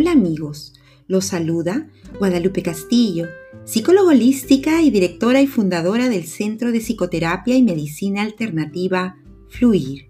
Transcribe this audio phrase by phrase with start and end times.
[0.00, 0.72] Hola amigos,
[1.08, 3.26] los saluda Guadalupe Castillo,
[3.66, 9.18] psicóloga holística y directora y fundadora del Centro de Psicoterapia y Medicina Alternativa
[9.50, 10.06] Fluir.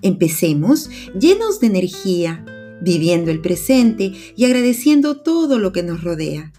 [0.00, 0.88] Empecemos
[1.20, 2.46] llenos de energía,
[2.80, 6.54] viviendo el presente y agradeciendo todo lo que nos rodea.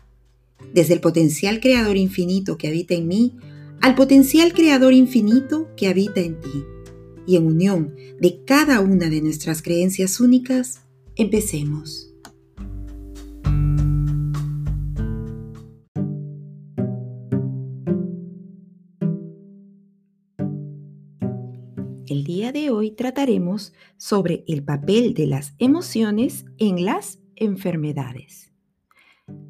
[0.71, 3.37] Desde el potencial creador infinito que habita en mí
[3.81, 6.63] al potencial creador infinito que habita en ti.
[7.25, 10.81] Y en unión de cada una de nuestras creencias únicas,
[11.15, 12.10] empecemos.
[22.11, 28.51] El día de hoy trataremos sobre el papel de las emociones en las enfermedades.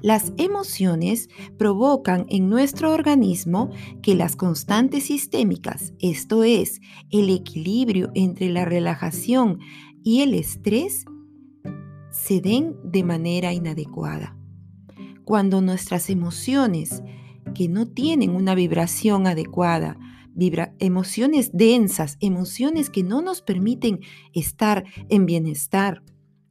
[0.00, 3.70] Las emociones provocan en nuestro organismo
[4.00, 9.58] que las constantes sistémicas, esto es, el equilibrio entre la relajación
[10.04, 11.04] y el estrés,
[12.10, 14.37] se den de manera inadecuada
[15.28, 17.02] cuando nuestras emociones
[17.54, 19.98] que no tienen una vibración adecuada,
[20.78, 24.00] emociones densas, emociones que no nos permiten
[24.32, 26.02] estar en bienestar,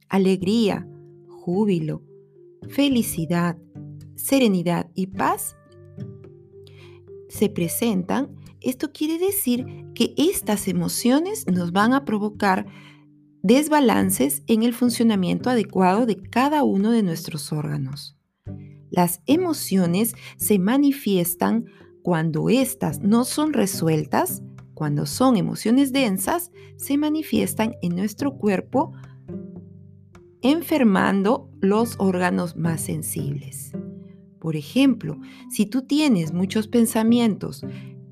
[0.08, 0.86] alegría,
[1.26, 2.04] júbilo,
[2.68, 3.58] felicidad,
[4.14, 5.56] serenidad y paz,
[7.28, 12.66] se presentan, esto quiere decir que estas emociones nos van a provocar
[13.42, 18.17] desbalances en el funcionamiento adecuado de cada uno de nuestros órganos.
[18.90, 21.66] Las emociones se manifiestan
[22.02, 24.42] cuando éstas no son resueltas,
[24.74, 28.92] cuando son emociones densas, se manifiestan en nuestro cuerpo
[30.40, 33.72] enfermando los órganos más sensibles.
[34.38, 35.18] Por ejemplo,
[35.50, 37.64] si tú tienes muchos pensamientos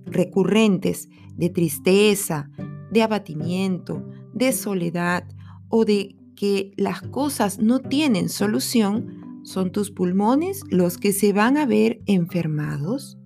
[0.04, 2.50] recurrentes de tristeza,
[2.90, 5.24] de abatimiento, de soledad
[5.68, 9.15] o de que las cosas no tienen solución,
[9.46, 13.16] ¿Son tus pulmones los que se van a ver enfermados?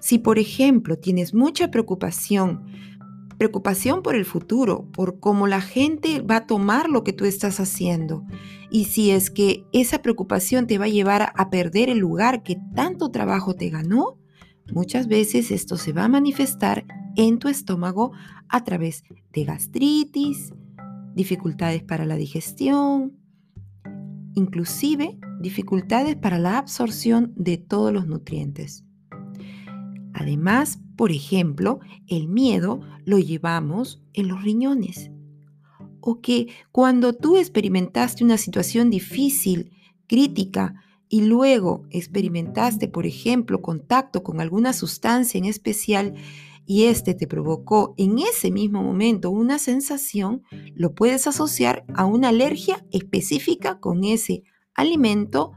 [0.00, 2.64] Si, por ejemplo, tienes mucha preocupación,
[3.36, 7.58] preocupación por el futuro, por cómo la gente va a tomar lo que tú estás
[7.58, 8.24] haciendo,
[8.70, 12.56] y si es que esa preocupación te va a llevar a perder el lugar que
[12.76, 14.18] tanto trabajo te ganó,
[14.72, 16.86] muchas veces esto se va a manifestar
[17.16, 18.12] en tu estómago
[18.48, 19.02] a través
[19.32, 20.52] de gastritis,
[21.16, 23.18] dificultades para la digestión,
[24.38, 28.84] inclusive dificultades para la absorción de todos los nutrientes.
[30.14, 35.10] Además, por ejemplo, el miedo lo llevamos en los riñones.
[36.00, 39.72] O que cuando tú experimentaste una situación difícil,
[40.06, 46.14] crítica, y luego experimentaste, por ejemplo, contacto con alguna sustancia en especial
[46.70, 50.42] y este te provocó en ese mismo momento una sensación,
[50.74, 54.42] lo puedes asociar a una alergia específica con ese
[54.74, 55.52] alimento,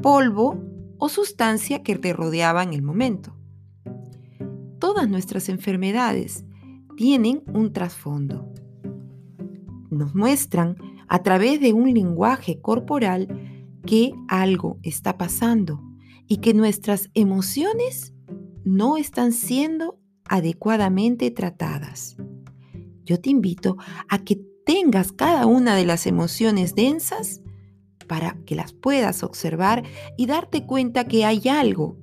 [0.00, 0.62] polvo
[0.98, 3.36] o sustancia que te rodeaba en el momento.
[4.78, 6.44] Todas nuestras enfermedades
[6.96, 8.52] tienen un trasfondo.
[9.90, 10.76] Nos muestran
[11.08, 13.26] a través de un lenguaje corporal
[13.84, 15.82] que algo está pasando
[16.28, 18.14] y que nuestras emociones
[18.62, 19.99] no están siendo
[20.30, 22.16] adecuadamente tratadas.
[23.04, 23.76] Yo te invito
[24.08, 27.42] a que tengas cada una de las emociones densas
[28.06, 29.82] para que las puedas observar
[30.16, 31.98] y darte cuenta que hay algo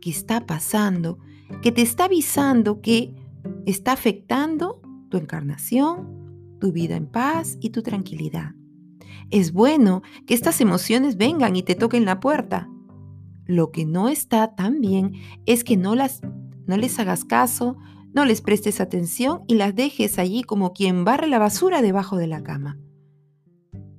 [0.00, 1.18] que está pasando,
[1.62, 3.14] que te está avisando que
[3.66, 4.80] está afectando
[5.10, 8.54] tu encarnación, tu vida en paz y tu tranquilidad.
[9.30, 12.70] Es bueno que estas emociones vengan y te toquen la puerta.
[13.44, 15.12] Lo que no está tan bien
[15.44, 16.22] es que no las
[16.68, 17.76] no les hagas caso,
[18.14, 22.26] no les prestes atención y las dejes allí como quien barre la basura debajo de
[22.26, 22.78] la cama.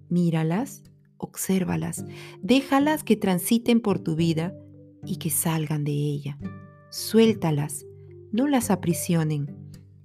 [0.07, 0.83] Míralas,
[1.17, 2.05] obsérvalas,
[2.41, 4.53] déjalas que transiten por tu vida
[5.03, 6.37] y que salgan de ella.
[6.91, 7.85] Suéltalas,
[8.31, 9.55] no las aprisionen.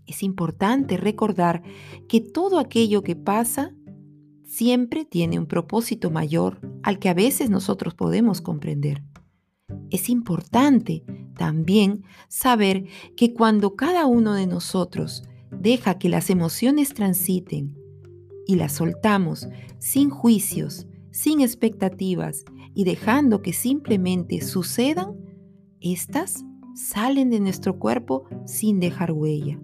[0.06, 1.62] Es importante recordar
[2.08, 3.74] que todo aquello que pasa
[4.44, 9.02] siempre tiene un propósito mayor al que a veces nosotros podemos comprender.
[9.90, 11.04] Es importante
[11.36, 12.84] también saber
[13.16, 17.76] que cuando cada uno de nosotros deja que las emociones transiten
[18.46, 22.44] y las soltamos sin juicios, sin expectativas
[22.74, 25.14] y dejando que simplemente sucedan,
[25.80, 26.44] estas
[26.74, 29.60] salen de nuestro cuerpo sin dejar huella.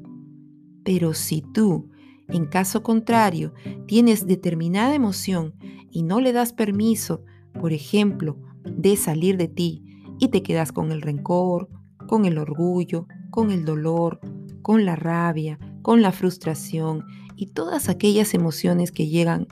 [0.85, 1.91] Pero si tú,
[2.29, 3.53] en caso contrario,
[3.87, 5.55] tienes determinada emoción
[5.91, 7.25] y no le das permiso,
[7.61, 9.90] por ejemplo, de salir de ti
[10.21, 11.69] y te quedas con el rencor,
[12.07, 14.21] con el orgullo, con el dolor,
[14.63, 19.49] con la rabia, con la frustración y todas aquellas emociones que llegan,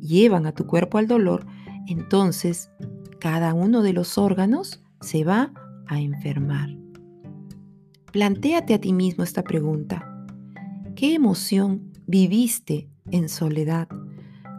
[0.00, 1.46] llevan a tu cuerpo al dolor,
[1.86, 2.70] entonces
[3.18, 5.52] cada uno de los órganos se va
[5.86, 6.68] a enfermar.
[8.12, 10.26] Plantéate a ti mismo esta pregunta.
[10.94, 13.88] ¿Qué emoción viviste en soledad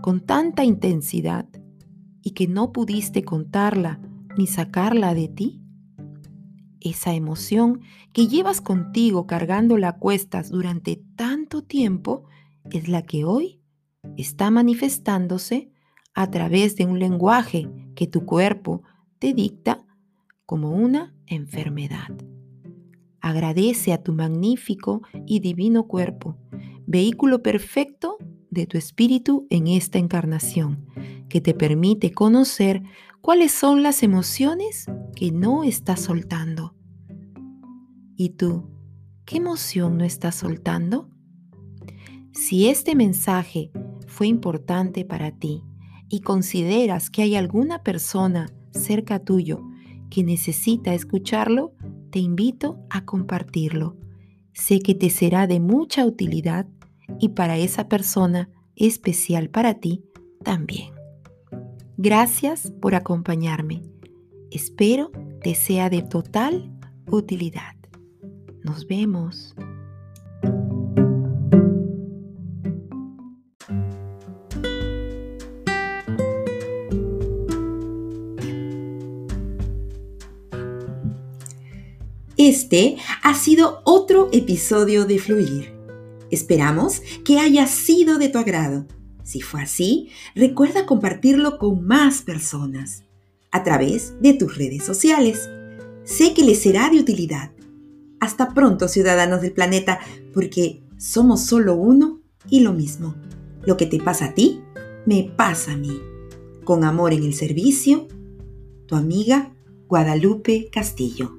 [0.01, 1.47] con tanta intensidad
[2.23, 3.99] y que no pudiste contarla
[4.39, 5.62] ni sacarla de ti?
[6.80, 7.81] Esa emoción
[8.13, 12.24] que llevas contigo cargándola a cuestas durante tanto tiempo
[12.71, 13.59] es la que hoy
[14.15, 15.74] está manifestándose
[16.13, 18.81] a través de un lenguaje que tu cuerpo
[19.19, 19.86] te dicta
[20.45, 22.07] como una enfermedad.
[23.19, 26.38] Agradece a tu magnífico y divino cuerpo,
[26.88, 28.18] vehículo perfecto
[28.50, 30.88] de tu espíritu en esta encarnación,
[31.27, 32.83] que te permite conocer
[33.21, 34.86] cuáles son las emociones
[35.16, 36.75] que no estás soltando.
[38.16, 38.69] ¿Y tú,
[39.25, 41.10] qué emoción no estás soltando?
[42.33, 43.71] Si este mensaje
[44.07, 45.63] fue importante para ti
[46.10, 49.62] y consideras que hay alguna persona cerca tuyo
[50.10, 51.74] que necesita escucharlo,
[52.12, 53.98] te invito a compartirlo.
[54.54, 56.68] Sé que te será de mucha utilidad
[57.19, 60.04] y para esa persona especial para ti
[60.44, 60.98] también.
[62.01, 63.81] Gracias por acompañarme.
[64.51, 65.11] Espero
[65.43, 66.71] te sea de total
[67.07, 67.75] utilidad.
[68.63, 69.53] Nos vemos.
[82.37, 85.73] Este ha sido otro episodio de Fluir.
[86.31, 88.85] Esperamos que haya sido de tu agrado.
[89.29, 93.03] Si fue así, recuerda compartirlo con más personas
[93.51, 95.47] a través de tus redes sociales.
[96.03, 97.51] Sé que les será de utilidad.
[98.19, 99.99] Hasta pronto, ciudadanos del planeta,
[100.33, 103.13] porque somos solo uno y lo mismo.
[103.67, 104.63] Lo que te pasa a ti,
[105.05, 106.01] me pasa a mí.
[106.63, 108.07] Con amor en el servicio,
[108.87, 109.53] tu amiga
[109.87, 111.38] Guadalupe Castillo.